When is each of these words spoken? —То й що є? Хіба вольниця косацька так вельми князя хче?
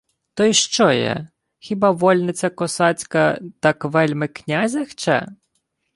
—То 0.33 0.43
й 0.43 0.53
що 0.53 0.91
є? 0.91 1.27
Хіба 1.59 1.91
вольниця 1.91 2.49
косацька 2.49 3.39
так 3.59 3.85
вельми 3.85 4.27
князя 4.27 4.85
хче? 4.85 5.27